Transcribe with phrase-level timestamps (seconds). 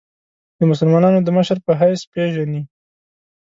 [0.57, 2.61] د مسلمانانو د مشر په حیث پېژني.